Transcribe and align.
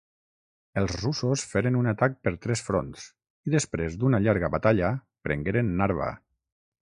Els 0.81 0.93
russos 1.01 1.43
feren 1.49 1.77
un 1.81 1.89
atac 1.91 2.15
per 2.27 2.33
tres 2.45 2.63
fronts 2.69 3.05
i 3.51 3.55
després 3.57 3.99
d'una 4.05 4.23
llarga 4.25 4.51
batalla 4.57 4.89
prengueren 5.29 5.73
Narva. 5.83 6.09